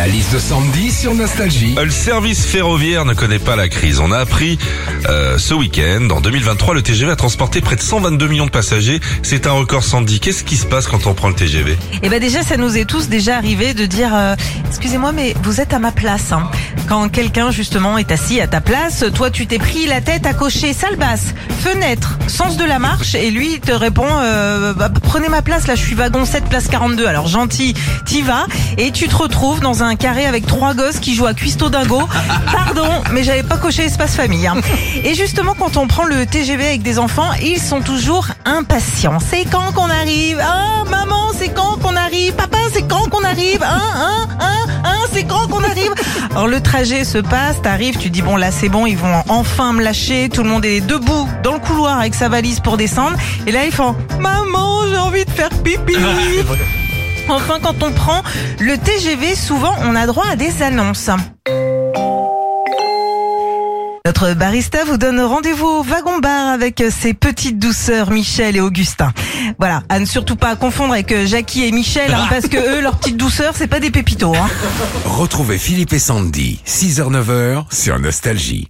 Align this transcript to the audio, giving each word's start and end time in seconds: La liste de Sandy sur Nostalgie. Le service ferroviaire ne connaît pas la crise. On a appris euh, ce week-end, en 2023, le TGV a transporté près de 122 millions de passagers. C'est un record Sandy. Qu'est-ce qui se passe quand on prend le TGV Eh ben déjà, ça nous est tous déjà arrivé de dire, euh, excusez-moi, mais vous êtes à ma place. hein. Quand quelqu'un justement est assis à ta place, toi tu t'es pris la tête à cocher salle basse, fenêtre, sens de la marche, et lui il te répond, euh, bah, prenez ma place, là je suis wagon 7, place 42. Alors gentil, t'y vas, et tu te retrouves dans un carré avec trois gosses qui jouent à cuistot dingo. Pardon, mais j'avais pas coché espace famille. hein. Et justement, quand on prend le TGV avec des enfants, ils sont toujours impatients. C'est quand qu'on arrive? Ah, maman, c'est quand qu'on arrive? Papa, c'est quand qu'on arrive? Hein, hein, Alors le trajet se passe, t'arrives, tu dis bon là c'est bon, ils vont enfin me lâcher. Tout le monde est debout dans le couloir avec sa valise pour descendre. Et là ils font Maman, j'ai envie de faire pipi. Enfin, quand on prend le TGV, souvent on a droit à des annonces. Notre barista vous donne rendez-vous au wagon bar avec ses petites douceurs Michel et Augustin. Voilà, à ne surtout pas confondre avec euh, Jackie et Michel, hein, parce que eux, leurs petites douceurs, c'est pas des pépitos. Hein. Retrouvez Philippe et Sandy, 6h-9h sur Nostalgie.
La 0.00 0.06
liste 0.08 0.32
de 0.32 0.38
Sandy 0.38 0.90
sur 0.90 1.12
Nostalgie. 1.14 1.74
Le 1.74 1.90
service 1.90 2.46
ferroviaire 2.46 3.04
ne 3.04 3.12
connaît 3.12 3.38
pas 3.38 3.54
la 3.54 3.68
crise. 3.68 4.00
On 4.00 4.12
a 4.12 4.16
appris 4.16 4.58
euh, 5.10 5.36
ce 5.36 5.52
week-end, 5.52 6.08
en 6.10 6.22
2023, 6.22 6.72
le 6.72 6.80
TGV 6.80 7.12
a 7.12 7.16
transporté 7.16 7.60
près 7.60 7.76
de 7.76 7.82
122 7.82 8.26
millions 8.26 8.46
de 8.46 8.50
passagers. 8.50 8.98
C'est 9.22 9.46
un 9.46 9.52
record 9.52 9.84
Sandy. 9.84 10.18
Qu'est-ce 10.18 10.42
qui 10.42 10.56
se 10.56 10.64
passe 10.64 10.86
quand 10.86 11.06
on 11.06 11.12
prend 11.12 11.28
le 11.28 11.34
TGV 11.34 11.76
Eh 12.02 12.08
ben 12.08 12.18
déjà, 12.18 12.42
ça 12.42 12.56
nous 12.56 12.78
est 12.78 12.86
tous 12.86 13.10
déjà 13.10 13.36
arrivé 13.36 13.74
de 13.74 13.84
dire, 13.84 14.14
euh, 14.14 14.36
excusez-moi, 14.70 15.12
mais 15.12 15.34
vous 15.42 15.60
êtes 15.60 15.74
à 15.74 15.78
ma 15.78 15.92
place. 15.92 16.32
hein. 16.32 16.50
Quand 16.88 17.08
quelqu'un 17.08 17.50
justement 17.50 17.98
est 17.98 18.10
assis 18.10 18.40
à 18.40 18.46
ta 18.46 18.60
place, 18.60 19.04
toi 19.14 19.30
tu 19.30 19.46
t'es 19.46 19.58
pris 19.58 19.86
la 19.86 20.00
tête 20.00 20.26
à 20.26 20.34
cocher 20.34 20.72
salle 20.72 20.96
basse, 20.96 21.34
fenêtre, 21.60 22.18
sens 22.26 22.56
de 22.56 22.64
la 22.64 22.78
marche, 22.78 23.14
et 23.14 23.30
lui 23.30 23.54
il 23.54 23.60
te 23.60 23.72
répond, 23.72 24.06
euh, 24.08 24.72
bah, 24.74 24.88
prenez 25.02 25.28
ma 25.28 25.42
place, 25.42 25.66
là 25.66 25.74
je 25.74 25.80
suis 25.82 25.94
wagon 25.94 26.24
7, 26.24 26.44
place 26.44 26.68
42. 26.68 27.06
Alors 27.06 27.26
gentil, 27.28 27.74
t'y 28.06 28.22
vas, 28.22 28.46
et 28.78 28.90
tu 28.90 29.08
te 29.08 29.14
retrouves 29.16 29.60
dans 29.60 29.82
un 29.82 29.94
carré 29.96 30.26
avec 30.26 30.46
trois 30.46 30.74
gosses 30.74 30.98
qui 30.98 31.14
jouent 31.14 31.26
à 31.26 31.34
cuistot 31.34 31.68
dingo. 31.70 32.02
Pardon, 32.52 32.88
mais 33.12 33.22
j'avais 33.24 33.42
pas 33.42 33.56
coché 33.56 33.84
espace 33.84 34.14
famille. 34.16 34.46
hein. 34.46 34.56
Et 35.04 35.14
justement, 35.14 35.54
quand 35.58 35.76
on 35.76 35.86
prend 35.86 36.04
le 36.04 36.26
TGV 36.26 36.66
avec 36.66 36.82
des 36.82 36.98
enfants, 36.98 37.30
ils 37.42 37.60
sont 37.60 37.80
toujours 37.80 38.26
impatients. 38.44 39.18
C'est 39.30 39.44
quand 39.50 39.72
qu'on 39.72 39.88
arrive? 39.90 40.38
Ah, 40.42 40.84
maman, 40.90 41.30
c'est 41.38 41.48
quand 41.50 41.76
qu'on 41.82 41.96
arrive? 41.96 42.32
Papa, 42.34 42.58
c'est 42.72 42.82
quand 42.88 43.08
qu'on 43.10 43.24
arrive? 43.24 43.62
Hein, 43.62 43.80
hein, 43.96 44.09
Alors 46.30 46.46
le 46.46 46.60
trajet 46.60 47.04
se 47.04 47.18
passe, 47.18 47.60
t'arrives, 47.60 47.96
tu 47.98 48.08
dis 48.08 48.22
bon 48.22 48.36
là 48.36 48.50
c'est 48.50 48.68
bon, 48.68 48.86
ils 48.86 48.96
vont 48.96 49.22
enfin 49.28 49.72
me 49.72 49.82
lâcher. 49.82 50.28
Tout 50.28 50.42
le 50.42 50.48
monde 50.48 50.64
est 50.64 50.80
debout 50.80 51.28
dans 51.42 51.54
le 51.54 51.58
couloir 51.58 51.98
avec 51.98 52.14
sa 52.14 52.28
valise 52.28 52.60
pour 52.60 52.76
descendre. 52.76 53.16
Et 53.46 53.52
là 53.52 53.64
ils 53.64 53.72
font 53.72 53.96
Maman, 54.20 54.86
j'ai 54.88 54.96
envie 54.96 55.24
de 55.24 55.30
faire 55.30 55.50
pipi. 55.50 55.96
Enfin, 57.28 57.58
quand 57.62 57.82
on 57.84 57.92
prend 57.92 58.22
le 58.58 58.76
TGV, 58.76 59.36
souvent 59.36 59.74
on 59.82 59.94
a 59.94 60.06
droit 60.06 60.26
à 60.32 60.36
des 60.36 60.62
annonces. 60.62 61.10
Notre 64.10 64.34
barista 64.34 64.82
vous 64.82 64.96
donne 64.96 65.20
rendez-vous 65.20 65.68
au 65.68 65.82
wagon 65.84 66.18
bar 66.18 66.48
avec 66.48 66.82
ses 66.90 67.14
petites 67.14 67.60
douceurs 67.60 68.10
Michel 68.10 68.56
et 68.56 68.60
Augustin. 68.60 69.12
Voilà, 69.56 69.84
à 69.88 70.00
ne 70.00 70.04
surtout 70.04 70.34
pas 70.34 70.56
confondre 70.56 70.94
avec 70.94 71.12
euh, 71.12 71.28
Jackie 71.28 71.64
et 71.64 71.70
Michel, 71.70 72.12
hein, 72.12 72.26
parce 72.28 72.48
que 72.48 72.56
eux, 72.56 72.80
leurs 72.80 72.98
petites 72.98 73.16
douceurs, 73.16 73.54
c'est 73.54 73.68
pas 73.68 73.78
des 73.78 73.92
pépitos. 73.92 74.34
Hein. 74.34 74.48
Retrouvez 75.04 75.58
Philippe 75.58 75.92
et 75.92 76.00
Sandy, 76.00 76.60
6h-9h 76.66 77.72
sur 77.72 78.00
Nostalgie. 78.00 78.68